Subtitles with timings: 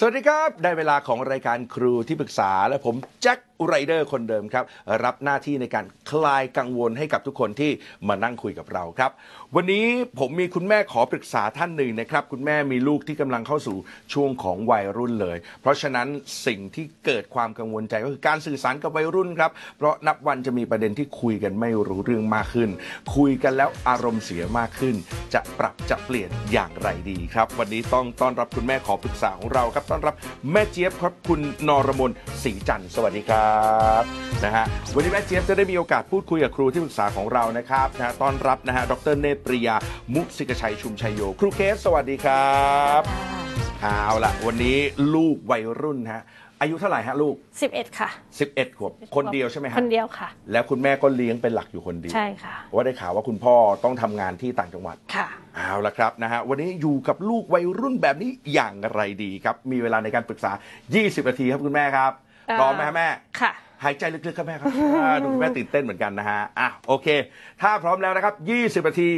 [0.00, 4.64] สวัสดีครับ ได้เวลาของรายการครูที่ปรึกษาและผมแจ็คไรเดอร์คนเดิมครับ
[5.04, 7.70] รับหน้าที่ในการคลายกังวลให้กับทุกคนที่
[8.08, 9.10] มานั่งคุยกับเราครับ
[9.54, 9.86] วันนี้
[10.18, 13.76] ผมมีคุณแม่ขอปรึกษาท่านหนึ่งนะครับ คุณแม่มีลูกที่กำลังเข้าสู่
[14.12, 16.08] ช่วงของวัยรุ่นเลย เพราะฉะนั้น
[16.46, 22.70] สิ่งที่เกิดความกังวลใจก็คือการสื่อสารกับวัยรุ่นครับ เพราะนับวันจะมีประเด็นที่คุยกันไม่รู้เรื่องมากขึ้น
[23.16, 24.94] คุยกันแล้วอารมณ์เสียมากขึ้น
[25.34, 30.14] จะปรับจะเปลี่ยนอย่างไรดีครับ วันนี้ต้องต้อนรับคุณแม่ขอปรึกษาของเราครับต้อนรับ
[30.52, 32.10] แม่เจี๊ยบครับคุณนรมน
[32.42, 33.45] ศรีจันทร์สวัสดีครับ
[34.44, 34.64] นะฮะ
[34.94, 39.76] วันนี้แม่เจี๊ยบจะได้มีโอกาสพูดคุยกับครูที่ปรึกษาของเรานะครับนะฮะต้อนรับนะฮะดรเนตรปริยา
[40.14, 42.60] มุสิกชัยชุมชัยโย ครูเคสสวัสดีครั
[43.00, 43.02] บ
[43.82, 44.78] เอาละวันนี้
[45.14, 46.22] ลูกวัยรุ่นฮะ
[46.60, 47.34] อายุเท่าไหร่ฮะลูก
[47.66, 48.08] 11 ค่ะ
[48.44, 60.52] 11ขวบคนเดียวใช่ไหมฮะคนเดียวค่ะ แล้วคุณแม่ก็เลี้ยงเป็นหลักอยู่คนเดียวใช่ค่ะว่าได้ข่าวว่าคุณพ่อต้องทำงานที่ต่างจังหวัด ค่ะ เอาละครับนะฮะวันนี้อยู่กับลูกวัยรุ่นแบบนี้อย่างไรดีครับ มีเวลาในการปรึกษา
[60.90, 62.25] 20 นาทีครับคุณแม่ครับเอ่อ
[62.58, 63.08] พร้อมไหมฮะแม่
[63.40, 63.52] ค่ะ
[63.84, 64.68] หายใจลึกๆครับแม่ครับ
[65.02, 67.06] อ่าดูคุณแม่ตื่นเต้นเหมือนกันนะฮะอะโอเค
[67.62, 68.34] ถ้าพร้อมแล้วนะครับ
[68.82, 69.10] 20นาที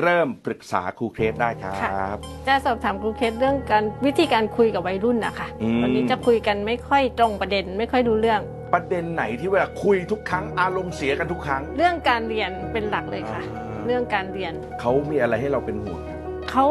[0.00, 1.72] เริ่มปรึกษาครูเคสได้ครั
[2.14, 2.16] บ
[2.48, 8.40] จะสอบถามครูเคสเรื่องการวิธีการคุยกับวัยรุ่นนะคะอืมวันนี้จะคุยกันไม่ค่อยตรงประเด็นไม่ค่อยดูเรื่อง
[8.74, 16.20] ประเด็นไหนที่เวลาคุยทุกครั้งอารมณ์เสียกันทุกครั้ง เรื่องการเรียนเป็นหลักเลยค่ะ อ่า เรื่องการเรียนเขามีอะไรให้เราเป็นห่วงครับ
[16.50, 16.66] เขา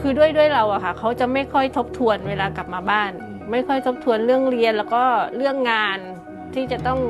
[0.00, 5.02] คือด้วยด้วยเราอะค่ะเขาจะไม่ค่อยทบทวนเวลากลับมาบ้านอืม ไม่ค่อยทบทวนเรื่องเรียนแล้วก็
[5.36, 5.98] เรื่องงาน
[6.54, 7.00] ที่จะต้อง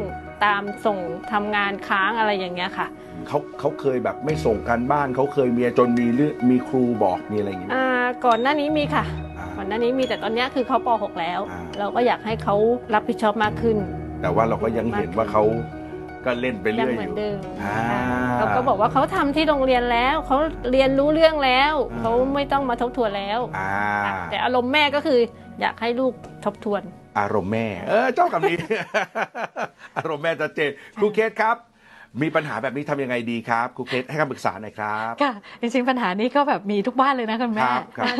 [0.45, 0.99] ตามส่ง
[1.33, 2.87] ทำงานค้างอะไรอย่างเงี้ยค่ะ
[3.27, 7.87] เขาเขาเคยแบบไม่ส่งการบ้านเขาเคยมีจนมีเรื่องมีครูบอกมีอะไรอย่างงี้ไหมอ่า
[8.27, 9.05] ก่อนหน้านี้มีค่ะ
[9.39, 12.55] อ่าก่อนหน้านี้มีแต่ตอนเนี้ยคือเขาป .6 แล้วอ่าเราก็อยากให้เขา
[12.95, 13.77] รับผิดชอบมากขึ้น
[14.21, 15.43] แต่ว่าเราก็ยังเห็นว่าเขา
[16.25, 17.77] ก็เล่นไปยัเรื่อยเหมืออนยู่เดิมอ่า
[18.39, 20.37] เราก็บอกว่าเขาทำที่โรงเรียนแล้วเขา
[20.71, 23.71] เรียนรู้เรื่องแล้วอ่าเขาไม่ต้องมาทบทวนแล้วอ่า
[24.31, 25.19] แต่อารมณ์แม่ก็คือ
[25.61, 26.13] อยากให้ลูก
[26.45, 26.83] ทบทวน
[27.19, 28.57] อารมณ์แม่ เออเจ้าคำนี้
[29.97, 31.57] อารมณ์แม่ชัดเจนครูเคสครับ
[32.23, 38.15] มีปัญหาแบบนี้ทำยังไงดีครับครูเคสให้คำปรึกษาหน่อยครับค่ะจริงๆปัญหานี้ก็แบบมีทุกบ้านเลยนะคุณคแม่รับครับ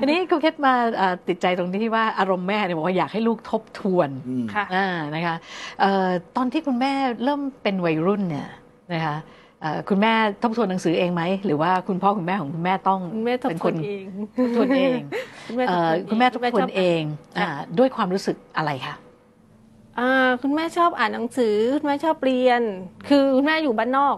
[0.00, 5.36] ทีนี้ครูเคสมาเอ่อติดใจตรงที่ว่าอารมณ์แม่เนี่ยบอกว่าอยากให้ลูกทบทวนอืมค่ะอ่านะคะ
[5.80, 6.92] เอ่อตอนที่คุณแม่
[7.24, 8.48] เริ่มเป็นวัยรุ่นเนี่ย
[8.92, 9.40] นะคะเอ่อ
[9.88, 10.12] คุณแม่
[10.42, 14.04] ทบทวนหนังสือเองไหม หรือว่าคุณพ่อคุณแม่ของคุณแม่ต้องคุณแม่ทบเป็นทควนนเอง
[14.38, 15.00] ทบทวนเอง
[15.46, 17.02] คุณแม่ทเอ่บอทวนคุณแม่ทบทวนชบเอง
[17.38, 18.94] ค่ะอ่าด้วยความรู้สึกอะไรคะ
[19.98, 20.10] อ่า
[20.42, 22.62] คุณแม่ชอบอ่านหนังสือคุณแม่ชอบเรียน
[23.08, 24.16] คือคุณแม่อยู่บ้านนอก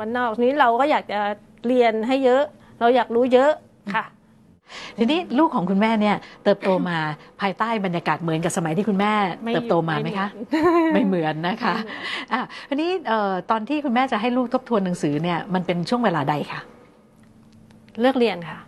[0.00, 1.20] บ้านนอกทีนี้เราก็อยากจะ
[1.66, 2.42] เรียนให้เยอะ
[2.80, 3.52] เราอยากรู้เยอะ
[3.94, 4.04] ค่ะ
[4.98, 6.98] ทีนี้ลูกของคุณแม่เนี่ยเติบโตมา
[7.40, 9.12] ภายใต้บรรยากาศเหมือนกับสมัยที่คุณแม่
[9.44, 10.28] ไม่เติบโตมาไหมคะ
[10.94, 11.74] ไม่เหมือนนะคะ
[12.32, 16.60] อะทีนี้เอ่อตอนที่คุณแม่จะให้ลูกทบทวนหนังสือเนี่ยมันเป็นช่วงเวลาใดคะ
[18.00, 18.58] เลือกเรียนค่ะ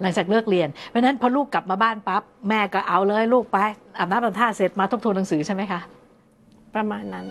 [0.00, 3.58] หลังจากเลิกเรียน เพราะฉะนั้นพอลูกกลับมาบ้านปั๊บแม่ก็เอาเลยลูกไป
[3.98, 5.80] อาบน้ำอาบท่าเสร็จมาทบทวนหนังสือใช่ไหมคะ
[6.74, 7.24] ประมาณนั้น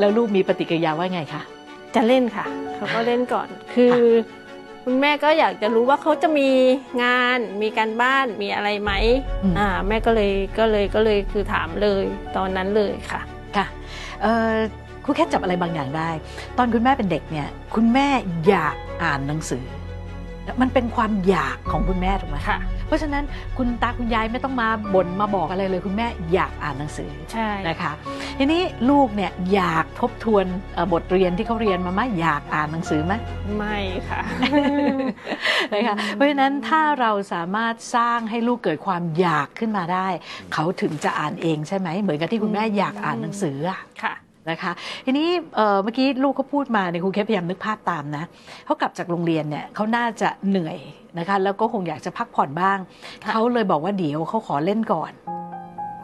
[0.00, 1.42] แล้วลูกมีปฏิกิริยาว่าไงคะ
[1.96, 3.96] จะเล่นค่ะ เขาก็เล่นก่อน คือ
[4.84, 6.50] คุณแม่ก็อยากจะรู้ว่าเขาจะมี
[7.02, 8.92] งานมีการบ้านมีอะไรไหม
[9.42, 12.04] อืมอ่าแม่ก็เลยก็เลยก็เลยคือถามเลย
[12.36, 13.20] ตอนนั้นเลยค่ะ
[13.56, 13.66] ค่ะ
[14.22, 14.54] เอ่อ
[15.04, 16.10] ครูแค่จับอะไรบางอย่างได้
[16.58, 18.08] ตอนคุณแม่เป็นเด็กเนี่ย คุณแม่
[18.48, 19.64] อยากอ่านหนังสือ
[20.60, 23.24] มันเป็นความอยากของคุณแม่ถูกไหมค่ะ เพราะฉะนั้น
[23.58, 27.92] คุณตาคุณยายไม่ต้องมาบ่นมาบอกอะไรเลย คุณแม่อยากอ่านหนังสือใช่นะคะ
[28.38, 33.12] ทีนี้ลูกเนี่ยอยากทบทวนเอ่อบทเรียนที่เขาเรียนมาไหมอยากอ่านหนังสือไหม
[33.56, 34.22] ไม่ค่ะ
[35.72, 40.08] นะคะเพราะฉะนั้นถ้าเราสามารถสร้างให้ลูกเกิดความอยากขึ้นมาได้
[40.54, 44.14] เขาถึงจะอ่านเองใช่ไหมเหมือนกับที่คุณแม่อยากอ่านหนังสืออะค่ะ
[44.50, 44.72] นะคะ
[45.06, 48.24] ทีนี้เอ่อเมื่อกี้ลูกเขาพูดมาในยครูเคสพยายามนึกภาพตามนะ
[48.66, 50.78] เขากลับจากโรงเรียนเนี่ยเขาน่าจะเหนื่อย
[51.18, 52.78] นะคะแล้วก็คงอยากจะพักผ่อนบ้าง
[53.24, 55.12] ค่ะเขาเลยบอกว่าเดี๋ยวเขาขอเล่นก่อน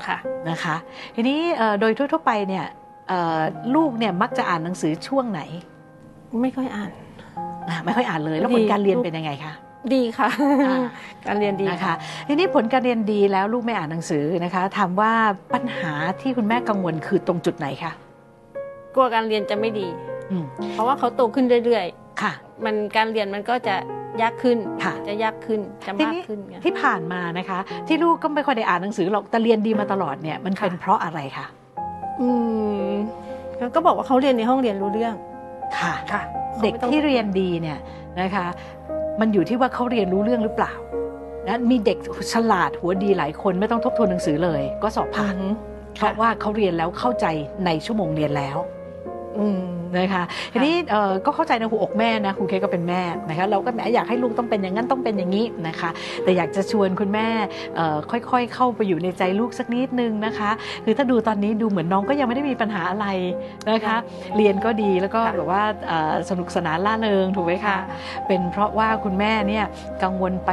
[0.06, 0.16] ค่ะ
[0.50, 0.76] นะคะ
[1.14, 2.64] ทีนี้เอ่อโดยทั่วๆไปเนี่ย
[3.08, 3.40] เอ่อ
[3.74, 5.40] ลูกเนี่ยมักจะอ่านหนังสือช่วงไหน
[6.42, 6.90] ไม่ค่อยอ่าน
[7.68, 9.52] อะไม่ค่อยอ่านเลย แล้วผลดีการเรียนเป็นยังไงคะ
[9.94, 10.28] ดีค่ะ
[10.68, 10.86] อ่า
[11.26, 11.94] การเรียนดีนะคะ
[12.28, 15.12] ทีนี้ผลการเรียนดีแล้วลูกไม่อ่านหนังสือนะคะถามว่า
[15.54, 17.92] ปัญหาที่คุณแม่กังวลคือตรงจุดไหนคะ
[18.94, 19.88] กลัวการเรียนจะไม่ดี
[20.30, 21.86] อืมเพราะว่าเขาโตขึ้นเรื่อย
[22.22, 22.32] ค่ะ
[22.64, 23.74] มันการเรียนมันก็จะ
[24.22, 27.58] ยากขึ้นค่ะ จะยากขึ้นจะทีมากนี้ขึ้นไงที่ผ่านมานะคะ
[27.88, 31.46] ที่ลูกก็ไม่ค่อยได้อ่านหนังสือหรอกแต่เรียนดีมาตลอดเนี่ยมันเป็นค่ะเพราะอะไรคะ
[32.20, 32.28] อื
[32.86, 32.92] ม
[33.74, 35.14] ก็บอกว่าเขาเรียนในห้องเรียนรู้เรื่อง
[35.78, 36.22] ค่ะ ค่ะ
[36.62, 37.78] เด็กที่เรียนดีเนี่ย
[38.20, 38.46] นะคะ
[39.20, 40.72] มันอยู่ที่ว่าเขาเรียนรู้เรื่องหรือเปล่า
[41.48, 41.98] นะมีเด็ก
[42.32, 45.52] ฉลาดหัวดีหลายคนไม่ต้องทบทวนหนังสือเลย ก็สอบผ่านอืม
[45.94, 47.26] เพราะว่าเขาเรียนแล้วเข้าใจ
[47.64, 48.81] ในชั่วโมงเรียนแล้วอืม
[49.98, 55.90] นะคะทีนี้เอ่อก็เข้าใจในหัวอกแม่นะครูเคก็เป็นแม่นะคะเราก็แหมอยากให้ลูกต้องเป็นอย่างนั้นต้องเป็นอย่างนี้นะคะ
[56.24, 57.28] แต่อยากจะชวนคุณแม่
[57.76, 60.50] เอ่อค่อยๆ เข้าไปอยู่ในใจลูกสักนิดนึงนะคะ
[60.84, 63.06] คือถ้าดูตอนนี้ดูเหมือนน้องก็ยังไม่ได้มีปัญหาอะไร
[63.70, 63.96] นะคะ
[64.36, 67.76] เรียนก็ดีแล้วก็ค่ะแบบว่าเอ่อสนุกสนานล่าเริงถูกไหมคะ
[68.26, 69.64] เป็นเพราะว่าคุณแม่เนี่ย
[70.02, 70.50] กังวลไป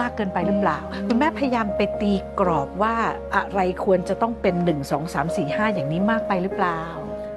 [0.00, 2.94] มากเกินไปหรือเปล่าอืมคุณแม่พยายามไปตีกรอบว่า
[3.34, 6.80] อะไรควรจะต้องเป็น 1 2 3 4 5 อย่างนี้มากไปหรือเปล่า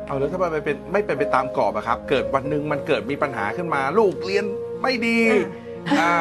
[0.07, 4.45] เอาแล้วถ้ามันไม่เป็นไม่เป็นไปตามกรอบอะครับ เกิดวันหนึ่งมันเกิดมีปัญหาขึ้นมา ลูกเรียน
[4.81, 5.19] ไม่ดี
[5.99, 6.11] อ่า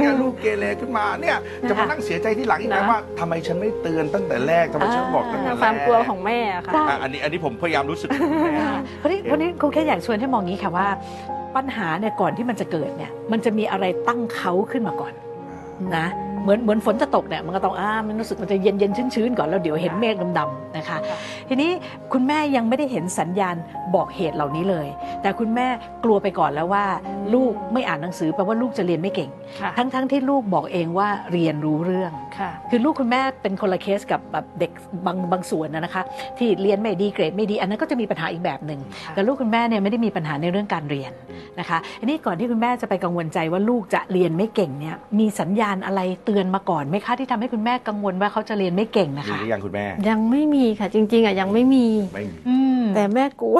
[0.00, 1.36] เนี่ยลูกเกเรขึ้นมาเนี่ย
[1.68, 8.52] จะมานั่งเสียใจที่หลังอีกนะนะว่าทำไมฉันไม่เตือนตั้งแต่แรกทำไมฉันบอกตั้งแต่แรกความกลัวของแม่อะค่ะใช่อะอันนี้อันนี้ผมพยายามรู้สึกถึงแม่
[8.98, 10.88] เพราะนี้เพราะนี้ครูแค่อยากชวนให้มองงี้ค่ะว่า
[11.56, 15.12] ปัญหาเนี่ยก่อนที่มันจะเกิดเนี่ยมันจะมีอะไรตั้งเขาขึ้นมาก่อน
[15.96, 16.06] นะ
[16.46, 21.70] เหมือนเหมือนฝนจะตกเนี่ยมันก็ต้องอ่ามันรู้สึกมันจะเย็นเย็นชื้นชื้นๆก่อนแล้วเดี๋ยวเห็นเมฆดำๆนะคะค่ะทีนี้
[22.12, 23.56] คุณแม่ยังไม่ได้เห็นสัญญาณ
[23.94, 24.86] บอกเหตุเหล่านี้เลย
[25.22, 25.66] แต่คุณแม่
[26.04, 26.84] กลัวไปก่อนแล้วว่า
[27.34, 34.70] ลูกไม่อ่านหนังสือแปลว่าลูกจะเรียนไม่เก่งค่ะทั้งๆที่ลูกบอกเองว่าเรียนรู้เรื่องค่ะคือลูกคุณแม่เป็นคนละเคสกับแบบเด็ก
[35.06, 36.02] บางบางส่วนนะนะคะ
[36.38, 41.12] ที่เรียนไม่ดีเกรดไม่ดีอันนั้นก็จะมีปัญหาอีกแบบหนึ่งค่ะแต่ลูกคุณแม่เนี่ยไม่ได้มีปัญหาในเรื่องการเรียน
[41.60, 53.58] นะคะอันนี้ก่อนที่คุณแม่จะไปกังวลใจว่าลูกจะเรียนไม่เก่งเนี่ยมีสัญญาณอะไรเตือนมาก่อนไหมคะที่ทำให้คุณแม่กังวลว่าเขาจะเรียนไม่เก่งนะมีคะหรือยังคุณแม่ ยังไม่มีค่ะ จริง ๆอะยังไม่มี ไม่มีอืมแต่แม่กลัว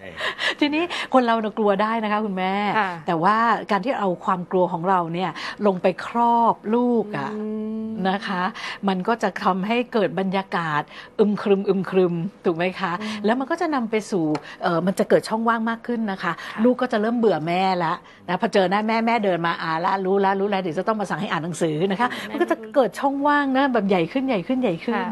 [0.00, 0.12] เอ้ย
[0.60, 0.82] ทีนี้
[1.14, 3.36] คนเราเนี่ยกลัวได้นะคะ คุณแม่ค่ะแต่ว่า
[3.70, 5.30] การที่เอาความกลัวของเราเนี่ย
[5.66, 7.44] ลงไปครอบลูกอะอื
[7.85, 8.42] ม นะคะ
[8.88, 10.82] มันก็จะทำให้เกิดบรรยากาศ
[11.18, 12.14] อึมครึมอึมครึม
[12.44, 14.24] ถูกไหมคะอืมแล้วมันก็จะนำไปสู่
[14.62, 17.94] เออมันจะเกิดช่องว่างมากขึ้นนะคะค่ะลูกก็จะเริ่มเบื่อแม่ละ
[18.28, 25.08] นะพอเจอหน้าแม่แม่เดินมาอ่านละรู้ละรู้แล้วเดี๋ยวจะต้องมาสั่งให้อ่านหนังสือนะคะ มันก็จะเกิดช่องว่างนะแบบใหญ่ขึ้นใหญ่ขึ้นใหญ่ขึ้นค่ะ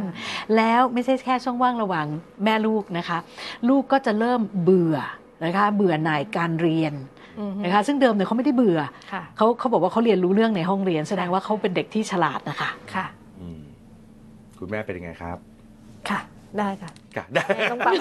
[0.56, 2.06] แล้วไม่ใช่แค่ช่องว่างระหว่าง
[2.44, 3.18] แม่ลูกนะคะ
[3.68, 4.96] ลูกก็จะเริ่มเบื่อ
[5.44, 7.13] นะคะเบื่อหน่ายการเรียนอืม
[7.64, 8.80] นะคะซึ่งเดิมเนี่ยเขาไม่ได้เบื่อ
[9.12, 13.06] ค่ะเขาเขาบอกว่าเขาเรียนรู้เรื่องในห้องเรียน แสดงว่าเขาเป็นเด็กที่ฉลาดนะคะค่ะ
[13.40, 13.62] อืม
[14.58, 15.36] คุณแม่เป็นยังไงครับ
[16.10, 16.20] ค่ะ
[16.58, 17.94] ได้ค่ะกะได้แม่ต้องปรับ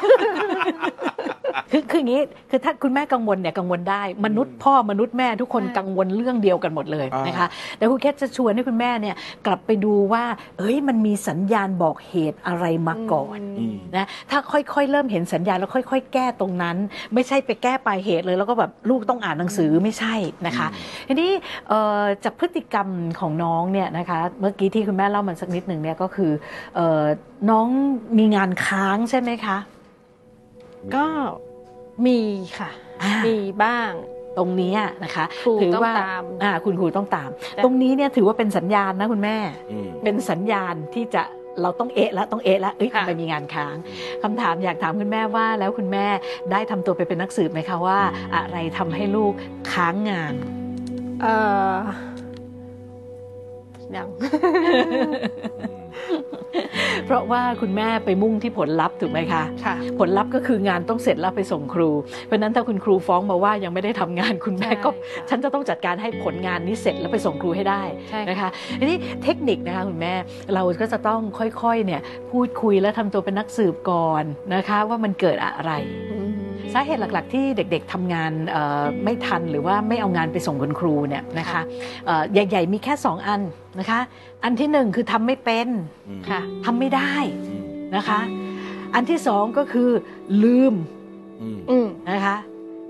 [1.72, 7.48] คือคืออย่างนี้คือถ้าคุณแม่กังวลเนี่ยกังวลได้ มนุษย์พ่อมนุษย์แม่ทุกคนใช่กังวลเรื่องเดียวกันหมดเลยอ่านนะคะ
[7.78, 9.16] แต่คุณแค่จะชวนให้คุณแม่เนี่ย
[9.46, 10.24] กลับไปดูว่า
[10.58, 16.78] เอ้ยมันมีสัญญาณบอกเหตุอะไรมาก่อนอืมนะถ้าค่อยๆ เริ่มเห็นสัญญาณแล้วค่อย ๆ แก้ตรงนั้น
[17.14, 20.16] ไม่ใช่ไปแก้ปลายเหตุเลย แล้วก็แบบลูกต้องอ่านหนังสือไม่ใช่
[20.46, 20.68] นะคะ
[21.08, 21.32] ทีนี้
[21.70, 22.88] เอ่อจากพฤติกรรม
[23.20, 26.32] ของน้องเนี่ยนะคะเมื่อกี้ที่คุณแม่เล่ามันสักนิดหนึ่งเนี่ยก็คือ
[26.76, 27.04] เอ่อ
[27.50, 27.68] น้อง
[28.18, 29.58] มีงานค้างใช่ไหมคะ
[30.96, 31.06] ก็
[32.06, 32.20] มี
[32.60, 32.70] ค่ะ
[33.04, 33.92] อ่ามีบ้าง
[34.38, 39.38] ตรงนี้นะคะครูถืต้องว่าตามอ่าคุณครูต้องตามแต่ตรงนี้เนี่ยถือว่าเป็นสัญญาณนะคุณแม่
[39.72, 41.24] อืมเป็นสัญญาณที่จะ
[41.62, 43.76] เราต้องเอะแล้วต้องเอะแล้วเอ้ยค่ะทำไมมีงานค้าง
[44.24, 46.06] คำถามอยากถามคุณแม่ว่า แล้วคุณแม่
[46.52, 48.00] ได้ทำตัวไปเป็นนักสืบไหมคะว่า
[48.36, 49.34] อะไรทำให้ลูก
[49.74, 50.34] ค้างงาน
[51.22, 51.36] เอ่
[51.72, 51.76] อ
[53.96, 54.08] ยัง
[57.06, 61.90] เพราะว่าคุณแม่ไปมุ่งที่ผลลัพธ์ถูกไหมคะค่ะ ผลลัพธ์ก็คืองานต้องเสร็จแล้วไปส่งครู
[62.26, 70.14] เพราะฉะนั้นถ้าคุณครูฟ้องมาว่ายังไม่ได้ทำงานคุณแม่ก็ใช่ค่ะฉันจะต้องจัดการให้ผลงานนี้เสร็จแล้วไปส่งครูให้ได้ใช่ค่ะนะคะทีนี้เทคนิคนะคะคุณแม่
[70.54, 74.24] เราก็จะต้องค่อยๆเนี่ยพูดคุยและทำตัวเป็นนักสืบก่อน
[74.56, 75.74] นะคะว่ามันเกิดอะไร
[76.12, 76.32] อืม
[76.74, 81.62] สาเหตุหลัก ๆ ที่เด็ก ๆทำงานเอ่อไม่ทันหรือว่าไม่เอางานไปส่งคุณครูเนี่ยนะคะ
[82.06, 83.42] เอ่อใหญ่ ๆ มีแค่ 2 อัน
[83.80, 84.00] นะคะ
[84.44, 85.68] อันที่หนึ่งคือทำไม่เป็น
[86.08, 87.14] อืมค่ะทำไม่ได้
[87.50, 87.64] อืม
[87.96, 88.20] นะคะ
[88.96, 89.90] อันที่สองก็คือ
[90.44, 90.74] ลืม
[91.42, 92.38] อืมอืมนะคะ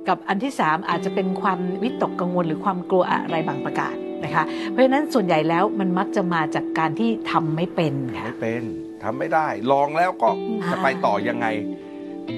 [0.07, 8.63] กับอันที่3อาจจะเป็นความวิตกกังวลหรือความกลัวอะไรบางประการนะคะ เพราะฉะนั้นส่วนใหญ่แล้วมันมักจะมาจากการที่ทำไม่เป็นค่ะไม่เป็น
[9.03, 10.29] ทำไม่ได้ ลองแล้วก็
[10.61, 11.47] อ่าจะไปต่อยังไง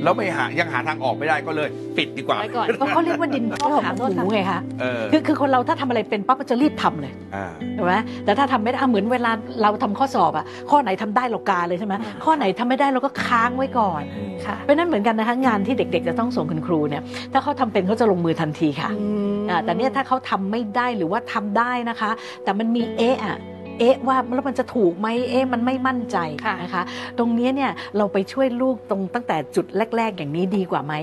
[0.03, 7.45] แล้วไม่หายังหาทางออกไม่ได้ก็เลย ปิดดีกว่าไว้ก่อนเพราะเขาเรียกว่าดินพ่อหางหูไงคะเออคือคือคนเราถ้าทำอะไรเป็นปั๊บมันจะรีบทำเลยอ่า
[7.77, 7.93] ถูกไหม
[8.25, 14.01] แต่ถ้าทำไม่ได้อะเหมือนเวลาเราทำข้อสอบอะข้อไหนทำได้เรากาเลยใช่ไหมข้อไหนทำไม่ได้เราก็ค้างไว้ก่อน
[14.45, 22.09] ค่ะเพราะฉะนั้นเหมือนกันนะคะงานที่เด็ก ๆ จะต้องส่งคุณครูเนี่ยถ้าเขาทำเป็นเขาจะลงมือทันทีค่ะอืมอ่าแต่เนี่ยถ้าเขาทำไม่ได้หรือว่าทำได้นะคะ
[22.43, 23.37] แต่มันมีเอะอะ
[23.79, 26.83] เอ๊ะว่าแล้วมันจะถูกไหมเอ๊ะมันไม่มั่นใจค่ะนะคะ
[27.17, 29.65] ตรงเนี้ยเนี่ยเราไปช่วยลูกตรงตั้งแต่จุด
[29.97, 30.93] แรก ๆ อย่างนี้ดีกว่าไหม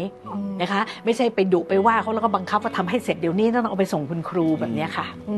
[0.61, 5.37] นะคะ ไม่ใช่ไปดุไปว่าเขาแล้วก็บังคับว่าทำให้เสร็จเดี๋ยวนี้ต้องเอาไปส่งคุณครูแบบเนี้ยค่ะอื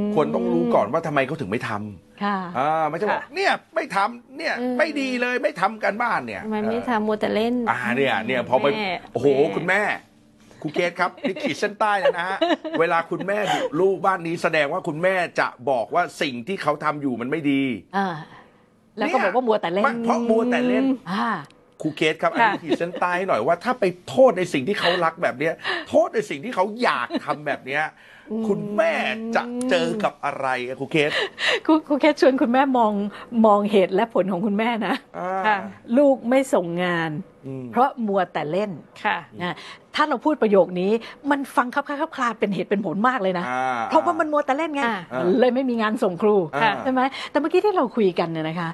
[0.00, 9.80] มควรต้องรู้ก่อนว่าทำไมเขาถึงไม่ทำค่ะอ่าไม่ใช่บอกค่ะเนี่ยไม่ทำเนี่ยอืมไม่ดีเลยไม่ทำกันบ้านเนี่ยทำไมไม่ทำมัวแต่เล่นอ่าเนี่ยเนี่ยพอไปแม่โอ้โหคุณแม่
[10.62, 12.38] ครูเกตครับนี่ขีดเส้นใต้เลยนะฮะ
[12.80, 17.62] เวลาคุณแม่ดุลูกบ้านนี้แสดงว่าคุณแม่จะบอกว่าสิ่งที่เขาทำอยู่มันไม่ดี
[17.96, 18.06] อ่า
[18.96, 21.28] แล้วก็บอกว่ามัวแต่เล่ไม่นเพราะมัวแต่เล่น อ่า
[21.82, 25.54] ครูเกตครับอันนี้ค่ะ ขีดเส้นใต้ให้หน่อยว่าถ้าไปโทษในสิ่งที่เขารักแบบเนี้ย
[25.88, 27.84] โทษในสิ่งที่เขาอยากทำแบบเนี้ย
[28.48, 28.92] คุณแม่
[29.36, 31.10] จะเจอกับอะไรอะครูเกต
[31.66, 32.92] ครูครูแค่ชวนคุณแม่มอง
[33.46, 35.58] มองเหตุและผลของคุณแม่นะอ่าค่ะ
[35.98, 37.10] ลูกไม่ส่งงาน
[37.46, 38.70] อืม เพราะมัวแต่เล่น
[39.04, 39.54] ค่ะ นะ
[39.96, 40.90] ถ้าเราพูดประโยคนี้
[41.30, 43.58] มันฟังครับคล้ายครับคลาเป็นเหตุเป็นผลมากเลยนะอ่
[43.90, 44.96] เพราะว่ามันมัวแต่เล่นไงอ่า
[45.40, 48.70] เลยไม่มีงานส่งครูอ่าใช่ไหมแต่เมื่อกี้ที่เราคุยกันเนี่ยนะคะ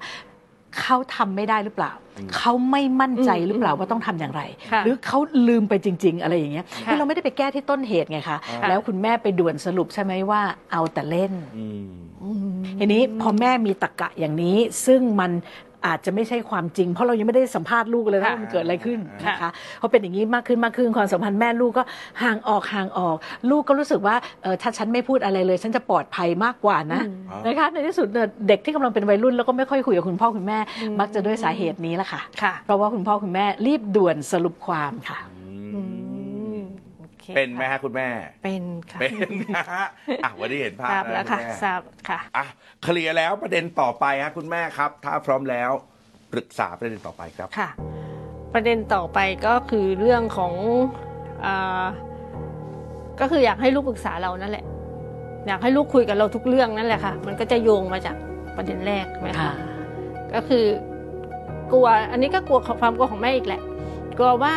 [0.82, 1.92] เขาทำไม่ได้หรือเปล่า
[2.36, 4.42] เขาไม่มั่นใจหรือเปล่าว่าต้องทำอย่างไร
[4.72, 5.18] ค่ะหรือเขา
[5.48, 10.40] ลืมไปจริง ๆ อะไรอย่างเงี้ยค่ะคือเราไม่ได้ไปแก้ที่ต้นเหตุไงคะค่ะแล้วคุณแม่ไปด่วนสรุปใช่ไหมว่า
[10.72, 14.56] เอาแต่เล่นอืมทีนี้พอแม่มีตะกะอย่างนี้
[14.86, 15.30] ซึ่งมัน
[15.86, 19.50] อาจจะไม่ใช่ความจริง เพราะเรายังไม่ได้สัมภาษณ์ลูกเลยนะค่ะว่ามันเกิดอะไรขึ้นค่ะนะคะ
[19.80, 21.84] พอเป็นอย่างนี้มากขึ้นมากขึ้นความสัมพันธ์แม่ลูกก็
[22.22, 23.16] ห่างออกห่างออก
[23.50, 35.18] ลูกก็รู้สึกว่าเออถ้าฉันไม่พูดอะไรเลย ฉันจะปลอดภัยมากกว่านะอืมนะคะในที่สุดเนี่ยเด็กที่กำลังเป็นวัยรุ่นแล้วก็ไม่ค่อยคุยกับคุณพ่อคุณแม่อืมมักจะด้วยสาเหตุนี้แหละค่ะค่ะ เพราะว่าคุณพ่อคุณแม่รีบด่วนสรุปความค่ะ
[35.74, 36.05] อืม
[37.26, 38.08] โอคเป็นไหมฮะคุณแม่
[38.44, 39.86] เป็นค่ะเป็นนะฮะ
[40.24, 42.44] อะวันนี้เห็นภาพทราบแล้วค่ะณม่ทราบค่ะ อะ
[42.82, 45.70] เคลียร์แล้วประเด็นต่อไปฮะคุณแม่ครับ ถ้าพร้อมแล้ว
[46.32, 47.68] ปรึกษาประเด็นต่อไปครับ ค่ะ
[48.54, 50.54] ประเด็นต่อไปก็คือเรื่องของ
[51.44, 51.86] อา
[53.20, 54.64] ก็คืออยากให้ลูกปรึกษาเรานั่นแหละ
[55.46, 58.16] อยากให้ลูกคุยกับเราทุกเรื่องนั่นแหละค่ะ มันก็จะโยงมาจาก
[58.56, 59.54] ประเด็นแรกไหมค่ะคะ
[60.34, 60.64] ก็คือ
[61.72, 63.62] กลัวอันนี้ก็กลัวความกลัวของแม่อีกแหละ
[64.18, 64.54] กลัวว่า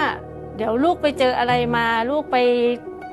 [0.59, 2.37] เดี๋ยวลูกไปเจออะไรมา ลูกไป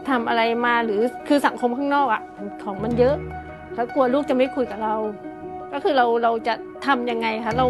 [0.09, 2.23] ทำอะไรมาหรือคือสังคมข้างนอกอะ
[2.65, 3.15] ของมันเยอะ
[3.75, 4.95] แล้วกลัวลูกจะไม่คุยกับเรา
[5.73, 6.55] ก็คือเราเราจะ
[6.87, 7.67] ทำยังไงคะเรา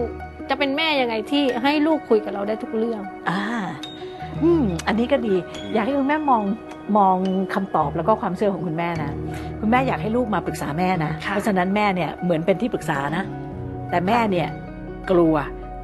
[0.50, 3.42] จะเป็นแม่ยังไงที่ให้ลูกคุยกับเราได้ทุกเรื่อง อ่า
[4.42, 5.34] อืม อันนี้ก็ดี
[5.74, 6.42] อยากให้คุณแม่มอง
[6.96, 7.16] มอง
[7.54, 9.10] คำตอบแล้วก็ความเชื่อของคุณแม่นะ
[9.60, 13.24] คุณแม่อยากให้ลูกมาปรึกษาแม่นะค่ะเพราะฉะนั้นแม่เนี่ยเหมือนเป็นที่ปรึกษานะ
[13.90, 14.48] แต่แม่เนี่ย
[15.10, 15.34] กลัว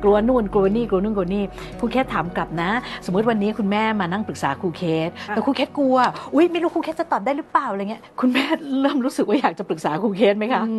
[0.03, 1.45] กลัวนู่นกลัวนี่กลัวนู่นกลัวนี่
[1.81, 2.71] ครูเคสถามกลับนะ
[3.07, 5.97] สมมุติวันนี้คุณแม่มานั่งปรึกษาครูเคสค่ะแต่ครูเคสกลัว
[6.35, 8.45] อุ้ยไม่รู้ครูเคสจะตอบได้หรือเปล่าอะไรเงี้ยคุณแม่
[8.81, 10.77] เริ่มรู้สึกว่าอยากจะปรึกษาครูเคสไหมคะอื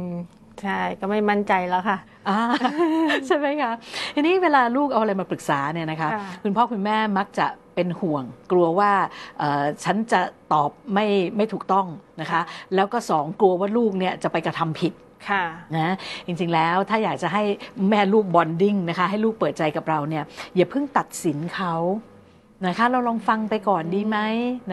[0.00, 0.04] ม
[0.62, 1.98] ใช่ก็ไม่มั่นใจแล้วค่ะ
[2.28, 2.38] อ่า
[3.26, 3.72] ใช่ไหมคะ
[4.14, 8.92] ทีนี้เวลาลูกเอาอะไรมาปรึกษาเนี่ยนะคะค่ะคุณพ่อคุณแม่มักจะเป็นห่วง กลัวว่า
[9.38, 10.20] เอ่อฉันจะ
[10.52, 11.86] ตอบไม่ไม่ถูกต้อง
[12.20, 12.40] นะคะ
[12.74, 14.92] แล้วก็สองกลัวว่าลูกเนี่ยจะไปกระทำผิด
[15.28, 15.44] ค่ะ
[15.76, 15.94] นะ
[16.26, 17.42] จริงๆแล้วถ้าอยากจะให้
[17.88, 20.24] แม่ลูกบอนดิ้งนะคะ ให้ลูกเปิดใจกับเราเนี่ย
[20.56, 21.74] อย่าเพิ่งตัดสินเขา
[22.66, 24.18] นะคะเราลองฟังไปก่อนดีไหม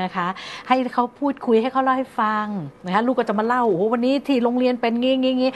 [0.02, 0.28] นะคะ
[0.68, 2.48] ให้เขาพูดคุยให้เขาเล่าให้ฟัง
[2.86, 5.52] นะคะลูกก็จะมาเล่าโอ้โหวันนี้ที่โรงเรียนเป็นงี้งี้งี้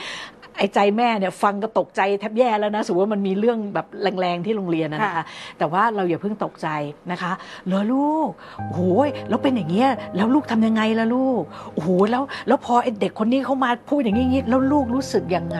[0.58, 3.86] ไอ้ใจแม่เนี่ยฟังก็ตกใจแทบแย่แล้วนะสมมติว่ามันมีเรื่องแบบ
[4.20, 5.24] แรงๆที่โรงเรียนนะนะคะค่ะ
[5.58, 6.68] แต่ว่าเราอย่าเพิ่งตกใจ
[7.12, 7.32] นะคะ
[7.66, 8.30] เหรอลูก
[8.72, 11.42] โอ้ยแล้วเป็นอย่างเงี้ยแล้วลูกทำยังไงล่ะลูก
[11.74, 15.58] โอ้โหแล้วแล้วพอไอ้เด็กคนนี้เขามาพูดอย่างงี้แล้วลูกรู้สึกยังไง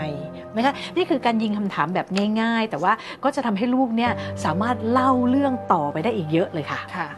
[0.54, 2.06] นะคะนี่คือการยิงคำถามแบบ
[2.40, 2.92] ง่ายๆ แต่ว่า
[3.24, 4.12] ก็จะทำให้ลูกเนี่ย
[4.44, 7.08] สามารถเล่าเรื่องต่อไปได้อีกเยอะเลยค่ะค่ะ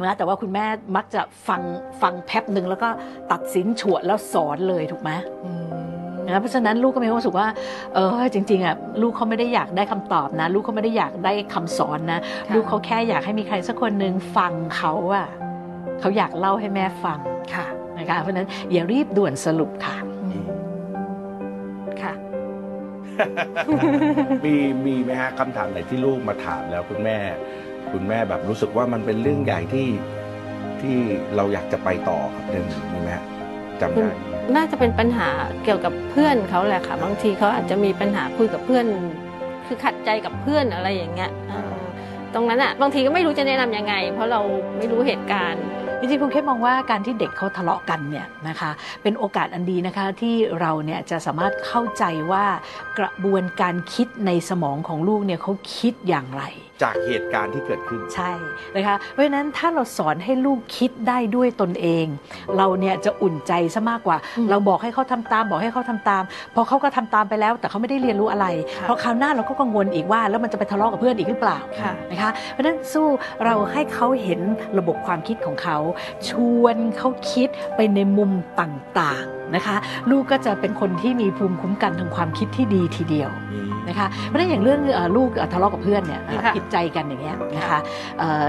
[0.00, 1.62] นะแต่ว่าคุณแม่มักจะฟัง
[2.02, 2.88] ฟังแป๊บหนึ่งแล้วก็
[3.32, 5.10] ตัดสินฉวดแล้วสอนเลยถูกไหม
[5.44, 5.52] อื
[5.90, 5.93] ม
[6.26, 7.46] นะเพราะฉะนั้นลูกก็มีความรู้สึกว่า
[7.94, 15.26] เออจริงๆอะลูกเขาไม่ได้อยากได้คำตอบนะ ลูกเขาไม่ได้อยากได้คำสอนนะค่ะลูกเขาแค่อยากให้มีใครสักคนหนึ่งฟังเขาอะ
[16.00, 17.18] เขาอยากเล่าให้แม่ฟัง
[17.54, 17.66] ค่ะ
[17.98, 20.46] นะคะเพราะฉะนั้นอย่ารีบด่วนสรุปค่ะอืม
[22.02, 22.12] ค่ะ
[24.44, 24.54] มี
[24.86, 27.18] มีไหมฮะคำถามไหนที่ลูกมาถามแล้วคุณแม่
[27.92, 29.88] คุณแม่แบบรู้สึกว่ามันเป็นเรื่องใหญ่ที่
[30.80, 30.96] ที่
[31.36, 33.24] เราอยากจะไปต่อครับหนึ่งมีไหมฮะ
[33.80, 34.12] จำได้ไหม
[34.56, 35.28] น่าจะเป็นปัญหา
[35.64, 38.86] เกี่ยวกับเพื่อนเขาแหละค่ะ บางทีเขาอาจจะมีปัญหาคุยกับเพื่อน
[39.66, 41.72] คือขัดใจกับเพื่อนอะไรอย่างเงี้ยเออ
[42.34, 44.40] ตรงนั้นอะบางทีก็ไม่รู้จะแนะนำยังไง เพราะเรา
[44.76, 45.64] ไม่รู้เหตุการณ์
[45.98, 48.70] จริงๆคุณแค่มองว่าการที่เด็กเขาทะเลาะกันเนี่ยนะคะ
[49.02, 52.44] เป็นโอกาสอันดีนะคะที่เราเนี่ยจะสามารถเข้าใจว่า
[52.98, 56.42] กระบวนการคิดในสมองของลูกเนี่ยเขาคิดอย่างไร
[56.84, 58.32] จากเหตุการณ์ที่เกิดขึ้น ใช่
[58.76, 62.06] นะคะเพราะฉะนั้นถ้าเราสอนให้ลูกคิดได้ด้วยตนเอง
[62.56, 66.22] เราเนี่ยจะอุ่นใจซะมากกว่าอืมเราบอกให้เขาทำตามบอกให้เขาทำตาม
[66.54, 68.46] พอเขาก็ทำตามไปแล้ว แต่เขาไม่ได้เรียนรู้อะไร
[68.78, 73.06] ค่ะเพราะคราวหน้าเราก็กังวลอีกว่า แล้วมันจะไปทะเลาะกับเพื่อนอีกหรือเปล่าค่ะนะคะเพราะฉะนั้นสู้
[73.44, 74.40] เราให้เขาเห็น
[74.78, 75.78] ระบบความคิดของเขา
[76.28, 79.76] ชวนเขาคิดไปในมุมต่างๆนะคะ
[80.10, 87.78] ลูกก็จะเป็นคนที่มีภูมิคุ้มกันทางความคิดที่ดีทีเดียวอืมนะคะเพราะฉะนั้นอย่างเรื่องเอ่อลูกเอ่อทะเลาะกับเพื่อนเนี่ยค่ะผิดใจกันอย่างเงี้ยนะคะ
[88.18, 88.46] เอ่อ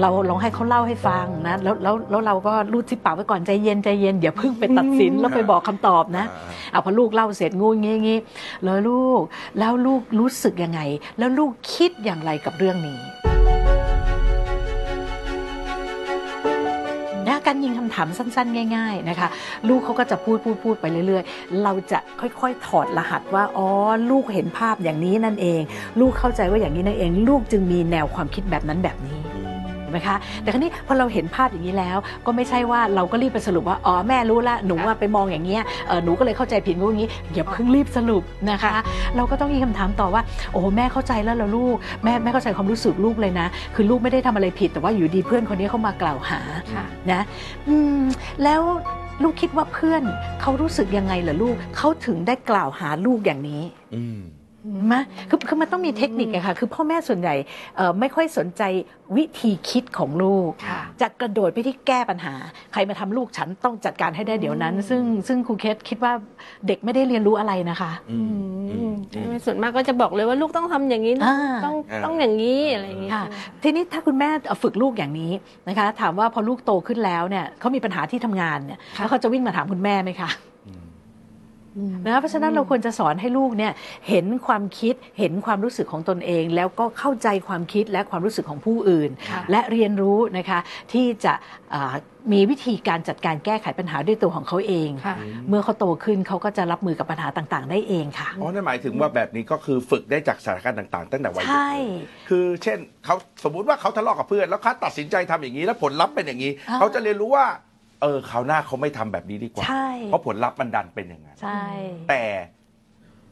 [0.00, 8.18] เราลองให้เขาเล่าให้ฟังนะแล้วแล้วแล้วเราก็รูดซิปปากไว้ก่อนใจเย็นใจเย็นอย่าเพิ่งไปตัดสินแล้วไปบอกคำตอบนะอ่าเอาพอลูกเล่าเสร็จงูงี้งี้
[8.64, 9.20] แล้วลูก
[9.58, 10.80] แล้วลูกรู้สึกยังไง
[11.18, 12.98] แล้วลูกคิดอย่างไรกับเรื่องนี้
[17.46, 19.28] การยิงคำถามสั้นๆ ง่าย ๆนะคะ
[19.68, 23.68] ลูกเขาก็จะพูดพูดพูดไปเรื่อย ๆ เราจะค่อยๆ ถอดรหัสว่าอ๋อ
[24.10, 25.60] ลูกเห็นภาพอย่างนี้นั่นเอง
[26.00, 29.39] ลูกเข้าใจว่าอย่างนี้นั่นเอง ลูกจึงมีแนวความคิดแบบนั้นแบบนี้
[29.90, 38.74] ไหมคะ แต่ครั้นี้พอเราเห็นภาพอย่างนี้แล้ว ก็ไม่ใช่ว่าเราก็รีบไปสรุปว่าอ๋อแม่รู้ละหนูว่าไปมองอย่างเงี้ยเออหนูก็เลยเข้าใจผิดงูอย่างนี้อย่าเพิ่งรีบสรุปนะคะ
[39.16, 46.40] เราก็ต้องมีคำถามต่อว่า โอ้แม่เข้าใจแล้วเหรอลูกแม่แม่เข้าใจความรู้สึกลูกเลยนะ คือลูกไม่ได้ทำอะไรผิด แต่ว่าอยู่ดีเพื่อนคนนี้เข้ามากล่าวหา
[46.72, 47.20] ค่ะนะ
[47.68, 48.00] อืม
[48.44, 48.62] แล้ว
[49.22, 50.02] ลูกคิดว่าเพื่อน
[50.40, 53.62] เขารู้สึกยังไงเหรอลูกเขาถึงได้กล่าวหาลูกอย่างนี้
[53.94, 54.04] อื
[54.78, 57.34] มมะคือคือมันต้องมีเทคนิคอะค่ะ คือพ่อแม่ส่วนใหญ่
[57.76, 58.62] เอ่อไม่ค่อยสนใจ
[59.16, 62.34] วิธีคิดของลูกค่ะจะกระโดดไปที่แก้ปัญหา
[62.72, 66.12] ใครมาทำลูกฉันต้องจัดการให้ได้เดี๋ยวนั้น ซึ่งซึ่งครูเคสคิดว่า
[66.66, 68.20] เด็กไม่ได้เรียนรู้อะไรนะคะอื
[68.58, 74.28] มอืมใช่ไหมส่วนมากก็จะบอกเลยว่าลูกต้องทำอย่างนี้นะอ่าต้องอ่าต้องอย่างนี้อะไรอย่างนี้ค่ะใช่ไหมทีนี้ถ้าคุณแม่
[74.62, 75.32] ฝึกลูกอย่างนี้
[75.68, 80.49] นะคะ ถามว่าพอลูกโตขึ้นแล้วเนี่ยเขามีปัญหาที่ทำงานเนี่ยแล้วเขาจะวิ่งมาถามคุณแม่ไหมคะอืม
[82.06, 83.72] นะเพราะฉะนั้นเราควรจะสอนให้ลูกเนี่ย
[84.08, 90.58] เห็นความคิดเห็นความรู้สึกของตนเอง แล้วก็เข้าใจความคิดและความรู้สึกของผู้อื่นค่ะและเรียนรู้นะคะ
[90.92, 91.32] ที่จะ
[91.74, 91.94] อ่า
[92.32, 95.16] มีวิธีการจัดการแก้ไขปัญหาด้วยตัวของเขาเองค่ะ
[95.48, 107.46] เมื่อเขาโตขึ้นเขาก็จะรับมือกับปัญหาต่างๆ ได้เองค่ะอ๋อนั่นหมายถึงว่าแบบนี้ก็คือฝึกได้จากสถานการณ์ต่างๆ ตั้งแต่วัยเด็กใช่เลยคือเช่นเขาสมมุติว่าเขาทะเลาะกับเพื่อนแล้วเขาตัดสินใจทำอย่างนี้แล้วผลลัพธ์เป็นอย่างนี้อ่าเขาจะเรียนรู้ว่า
[108.02, 111.62] เออคราวหน้าเขาไม่ทำแบบนี้ดีกว่า ใช่ เพราะผลลัพธ์มันดันเป็นอย่างนั้น ใช่
[112.10, 112.22] แต่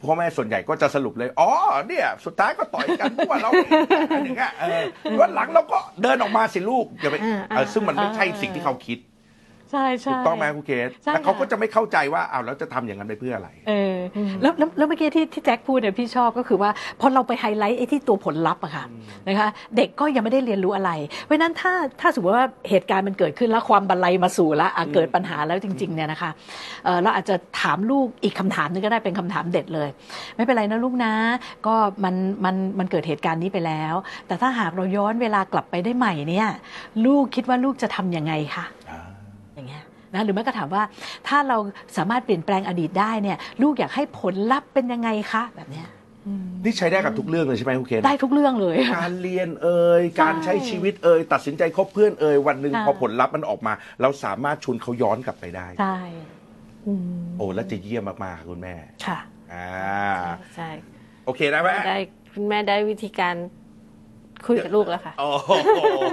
[0.03, 1.49] พ่อแม่ส่วนใหญ่ก็จะสรุปเลย อ๋อ
[1.89, 4.83] เนี่ย สุดท้ายก็ต่อยกันเพราะว่าเราอะไรอย่างเงี้ยเออ
[5.21, 8.99] วันหลังเราก็เดินออกมาสิลูกอย่าไปอ่าเออซึ่งมันไม่ใช่สิ่งที่เขาคิด
[9.73, 13.97] ใช่ใช่ถูกต้องไหมคุณเคสใช่แล้วเขาค่ะก็จะไม่เข้าใจว่าอ้าวแล้วจะทำอย่างนั้นไปเพื่ออะไร เออ
[14.43, 16.71] แล้วแล้วแล้วเมื่อกี้ที่ที่แจ็คพูดเนี่ยพี่ชอบก็คือว่า
[17.01, 18.85] พอเราไปไฮไลท์ไอ้ที่ตัวผลลัพธ์อะค่ะ
[19.29, 20.91] นะคะ เด็กก็ยังไม่ได้เรียนรู้อะไร
[21.25, 26.31] เพราะฉะนั้นถ้าถ้าสมมติว่าเหตุการณ์มันเกิดขึ้นแล้วความบันไลมาสู่แล้วอะเกิดปัญหาแล้วจริงๆเนี่ยนะคะ
[26.85, 29.89] เอ่อเราอาจจะถามลูกอีกคำถามหนึงก็ได้เป็นคำถามเด็ดเลย
[30.37, 31.13] ไม่เป็นไรนะลูกนะ
[31.67, 33.95] ก็มันมันมันเกิดเหตุการณ์นี้ไปแล้ว
[34.27, 36.49] แต่ถ้าหากเราย้อนเวลากลับไปได้ใหม่เนี่ย
[37.07, 38.93] ลูกคิดว่าลูกจะทำยังไงคะ อ
[39.61, 40.83] ย่างเงี้ยนะหรือแม้กระถามว่า
[41.29, 41.59] ถ้าเรา
[41.97, 45.87] สามารถเปลี่ยนแปลงอดีตได้เนี่ยลูกอยากให้ผลลัพธ์เป็นยังไงคะแบบเนี้ย
[46.65, 55.99] นี่ใช้ได้กับทุกเรื่องเลยใช่ไหมคุณเคสได้ทุกเรื่องเลย การเรียนเอ่ยการใช้ชีวิตเอ่ยตัดสินใจคบเพื่อนเอ่ยวันหนึ่งค่ะพอผลลัพธ์มันออกมา เราสามารถชวนเขาย้อนกลับไปได้ใช่
[57.39, 58.75] โอ้แล้วจะเยี่ยมมากๆคุณแม่
[59.07, 59.19] ค่ะ
[59.53, 60.17] อ่า
[60.57, 60.69] ใช่
[61.25, 61.99] โอเคนะแม่ได้
[62.35, 63.35] คุณแม่ได้วิธีการ
[64.47, 65.49] คุยกับลูกแล้วค่ะ โอ้โ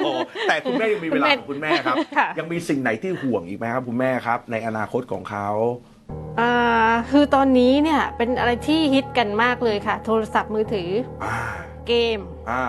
[0.06, 0.08] ห
[0.48, 5.48] แต่คุณแม่ยังมีเวลาของคุณแม่ครับค่ะยังมีสิ่งไหนที่ห่วงอีกไหมครับ คุณแม่ครับ ในอนาคตของเขา
[6.40, 6.54] อ่า
[7.12, 10.90] คือตอนนี้เนี่ยเป็นอะไรที่ฮิตกันมากเลยค่ะ โทรศัพท์มือถือ
[11.24, 11.36] อ่า
[11.88, 12.20] เกม
[12.52, 12.64] อ่า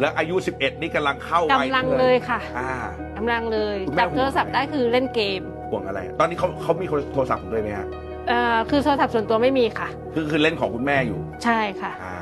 [0.00, 2.72] แล้วอายุ 11 นี่กำลังเข้าวัยกำลังเลยค่ะอ่า
[3.16, 7.86] กำลังเลยคุณแม่จับโทรศัพท์ได้คือเล่นเกมห่วงอะไร ตอนนี้เขาเขามีโทรศัพท์ผมด้วยไหมฮะ
[8.30, 12.16] อ่าคือโทรศัพท์ส่วนตัวไม่มีค่ะ คือคือเล่นของคุณแม่อยู่ ใช่ค่ะอ่า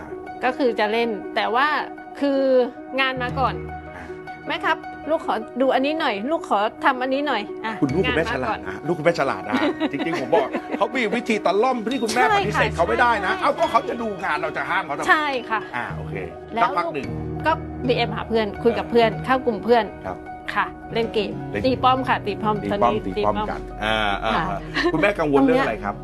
[0.44, 1.68] ก็คือจะเล่นแต่ว่า
[2.20, 2.40] คือ
[3.00, 3.54] งานมาก่อน
[4.48, 4.76] แม่ครับ
[5.10, 9.56] ลูกขอดูอันนี้หน่อย ลูกขอทำอันนี้หน่อยอะคุณลูกคุณแม่งฉนลาก่ดอนนะลูกคุณแม่ฉลาดนะ
[9.92, 10.46] จริงๆผมบอก
[10.78, 16.14] เขามีวิธีตะล่อมที่คุณแม่ใช่ปฏิเสธค่ะเขาไม่ได้นะใช่เอาก็เขาจะดูงานเราจะห้ามเขาทำไมใช่ค่ะอ่าโอเค
[16.54, 17.08] แล้วสักพักหนึ่ง
[17.46, 17.52] ก็
[17.88, 20.16] ดีเอ็มหาเพื่อนคุยกับเพื่อนเข้ากลุ่มเพื่อนครับ
[20.54, 24.58] ค่ะ เล่นเกมเล่นตีป้อมค่ะ ตีป้อมตีตอนป้อมนี้ตีป้อมกันอ่าอ่าค่ะ
[24.92, 25.94] คุณแม่กังวลเรื่องอะไรครับ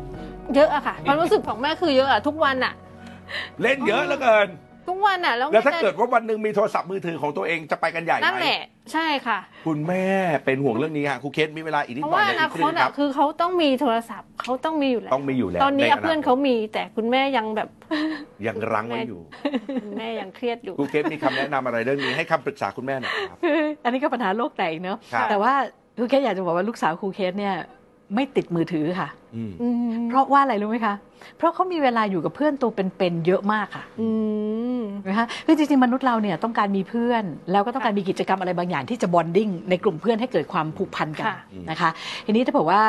[0.55, 2.73] เยอะอะค่ะความรู้สึกของแม่คือเยอะอะทุกวันอะ
[3.61, 4.47] เล่นเยอะเหลือเกิน
[4.89, 8.59] ทุกวันอะแล้วแล้วถ้าม่เกิดว่าวันหนึ่งมีโทรศัพท์มือถือของตัวเองจะไปกันใหญ่ไหมนั่นแหละ
[8.93, 10.05] ใช่ค่ะ คุณแม่
[10.45, 17.69] เป็นห่วงเรื่องนี้ฮะครูเคสมีเวลาอีกนิดเพหราะน่อว่ายอนานาทีคครึ่ตงคอะรับ คือเขาต้องมีโทรศัพท์เขาต้องมีอยู่แล้วต้องมีอยู่แล้วตอนนี้ใอะเพื่อนเขามีแต่คุณแม่ยังแบบ
[18.47, 19.21] ยังรั้งไว้อยู่
[19.83, 23.37] คุณแม่ยังเครียดอยู่ ครูเคสมีคำแนะนำอะไรเรื่องนี้ให้คำปรึกษาคุณแม่หน่อยครับ
[23.83, 25.53] อันนี้ก็ปัญหาโลกแตกเนอะครับ แต่ว่า
[25.97, 27.55] ครูเคสอยากจะบอกว่าลูกสาวครูเคสเนี่ย
[28.15, 30.95] ไม่ติดมือถือค่ะ อืมอืมเพราะว่าอะไรรู้ไหมคะ
[31.37, 34.07] เพราะเขามีเวลาอยู่กับเพื่อนตัวเป็นๆเยอะมากค่ะ อื
[34.68, 34.68] ม
[35.07, 41.37] นะคะคือจริงๆ มนุษย์เราเนี่ยต้องการมีเพื่อน แล้วก็ต้องการมีกิจกรรมอะไรบางอย่างที่จะบอนดิ้งในกลุ่มเพื่อนให้เกิดความผูกพันกันค่ะ
[41.69, 41.89] นะคะ
[42.25, 42.81] ทีนี้ถ้าบอกว่า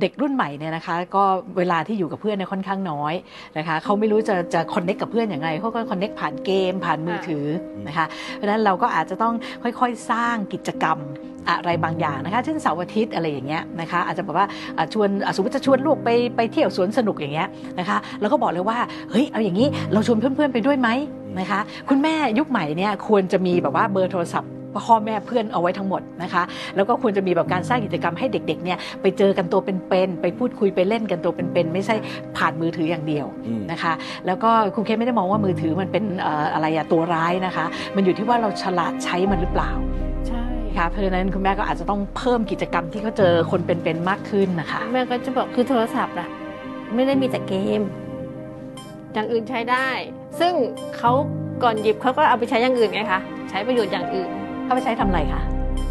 [0.00, 1.24] เด็กรุ่นใหม่เนี่ยนะคะก็
[1.58, 3.14] เวลาที่อยู่กับเพื่อนเนี่ยค่อนข้างน้อย
[3.58, 7.46] นะคะเขาไม่รู้จะจะคอนเน็กกับเพื่อนอย่างไรเขาก็คอนเน็กผ่านเกม ผ่านมือถือ
[7.88, 10.98] นะคะเพราะฉะนั้นเราก็อาจจะต้องค่อยๆสร้างกิจกรรม
[11.48, 14.46] อะไรบางอย่างนะคะ เช่นเสาร์อาทิตย์อะไรอย่างเงี้ยนะคะอาจจะแบบว่า
[14.92, 18.78] ชวนอะสมมติจะชวนลูกไปไปเที่ยวสวนสนุกอย่างเงี้ยนะคะแล้วก็บอกเลยว่า
[19.10, 20.88] เฮ้ยเอาอย่างนี้เราชวนเพื่อนๆไปด้วยไหม
[21.40, 24.50] นะคะคุณแม่ยุคใหม่เนี่ยควรจะมีแบบว่าเบอร์โทรศัพท์
[24.86, 26.42] พ่อแม่เพื่อนเอาไว้ทั้งหมดนะคะ
[26.76, 31.94] แล้วก็ควรจะมีแบบการสร้างกิจกรรมให้เด็กๆเนี่ยไปเจอกันตัวเป็นๆไปพูดคุยไปเล่นกันตัวเป็นๆไม่ใช่
[32.36, 33.92] ผ่านมือถืออย่างเดียวอืมนะคะ
[34.26, 37.64] แล้วก็ครูเคสไม่ได้มองว่ามือถือมันเป็นเอ่ออะไรอะตัวร้ายนะคะ
[37.96, 39.70] มันอยู่ที่ว่าเราฉลาดใช้มันหรือเปล่า
[40.28, 40.44] ใช่
[40.76, 46.28] ค่ะเพราะฉะนั้นคุณแม่ก็อาจจะต้องเพิ่มกิจกรรมที่เขาเจอคนเป็นๆมากขึ้นนะคะแม่ก็จะบอกคือโทรศัพท์อะ
[46.94, 47.82] ไม่ได้มีแต่เกม
[49.14, 49.88] อย่างอื่นใช้ได้
[50.40, 50.52] ซึ่ง
[50.98, 51.12] เขา
[51.62, 54.30] ก่อนหยิบเขาก็เอาไปใช้อย่างอื่นไงคะใช้ประโยชน์อย่างอื่น
[54.68, 55.42] เขาไปใช้ทำอะไรคะ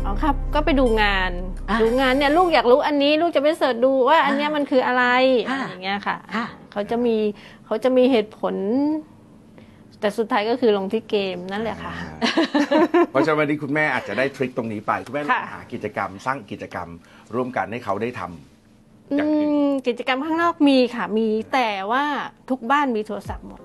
[0.05, 1.31] อ๋อครับ ก็ไปดูงาน
[1.69, 5.03] อะดูงานเนี่ยลูกอยากรู้อันนี้ลูกจะไปเสิร์ชดูว่าอันเนี้ยมันคืออะไร
[5.47, 7.15] อะอะไรอย่างเงี้ยค่ะ ค่ะ เขาจะมี
[7.65, 8.55] เขาจะมีเหตุผล
[9.99, 11.93] แต่สุดท้ายก็คือลงที่เกมนั่นแหละค่ะ
[13.11, 16.87] เพราะฉะนั้นวันนี้คุณแม่อาจจะได้ทริคตรงนี้ไป คุณแม่ลองค่ะ หากิจกรรมสร้างกิจกรรม
[17.35, 22.03] ร่วมกันให้เขาได้ทำอือย่างอื่นมกิจกรรมข้างนอกมีค่ะ มีแต่ว่า
[22.49, 23.61] ทุกบ้านมีโทรศัพท์หมด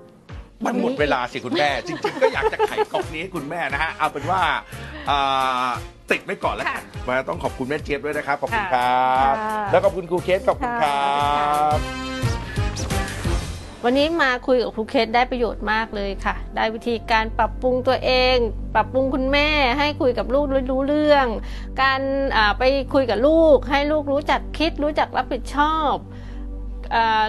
[0.65, 4.41] มันหมดเวลาสิคุณแม่ จริงๆ ก็อยากจะไขก๊อกนี้ให้คุณแม่นะฮะเอาเป็นว่า
[5.09, 5.69] อ่า
[6.11, 8.89] ติดไว้ก่อนแล้วกันค่ะมาต้องขอบคุณแม่เจี๊ยบด้วยนะครับขอบคุณค่ะ
[9.23, 11.79] ครับค่ะแล้วขอบคุณครูเคสขอบคุณคค่ะรับ
[13.85, 18.35] วันนี้มาคุยกับครูเคสได้ประโยชน์มากเลยค่ะ ได้วิธีการปรับปรุงตัวเอง
[18.75, 21.27] ปรับปรุงคุณแม่ ให้คุยกับลูกรู้เรื่อง
[21.81, 22.01] การ
[22.37, 22.63] อ่าไป
[22.93, 26.12] คุยกับลูก ให้ลูกรู้จักคิด รู้จักรับผิดชอบอ่า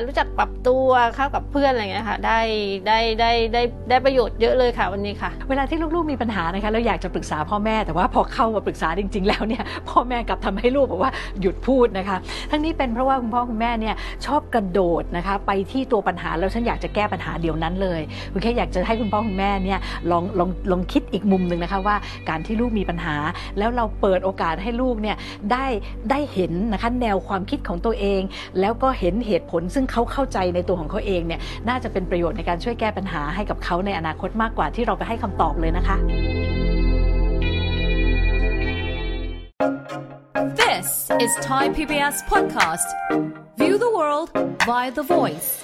[0.04, 2.40] รู้จักปรับตัวเข้ากับเพื่อนอะไรอย่างเงี้ยค่ะได้
[2.86, 12.16] ได้ได้ได้ได้ประโยชน์เยอะเลยค่ะวันนี้ค่ะ เวลาที่ลูกๆมีปัญหานะคะเราอยากจะปรึกษาพ่อแม่แต่ว่าพอเข้ามาปรึกษาจริง ๆ แล้วเนี่ยพ่อแม่กลับทำให้ลูกบอกว่าหยุดพูดนะคะ
[12.50, 13.94] ทั้งนี้เป็นเพราะว่าคุณพ่อคุณแม่เนี่ย
[14.26, 18.00] ชอบกระโดดนะคะไปที่ตัวปัญหาแล้วฉันอยากจะแก้ปัญหาเดียวนั้นเลย
[18.32, 19.78] คุณแค่อยากจะให้คุณพ่อคุณแม่เนี่ย
[20.10, 21.96] ลองลองลองคิดอีกมุมหนึ่งนะคะว่า
[22.28, 23.16] การที่ลูกมีปัญหา
[23.58, 25.16] แล้วเราเปิดโอกาสให้ลูกเนี่ย
[25.52, 25.66] ได้
[26.10, 28.20] ได้เห็นนะคะแนวความคิดของตัวเอง
[28.60, 35.96] แล้วก็เห็นเหตุผล ซึ่งเขาเข้าใจในตัวของเขาเองเนี่ยน่าจะเป็นประโยชน์ในการช่วยแก้ปัญหาให้กับเขาในอนาคตมากกว่าที่เราไปให้คำตอบเลยนะคะ
[40.62, 42.88] This is Thai PBS podcast.
[43.56, 44.30] View the world
[44.66, 45.63] via the voice.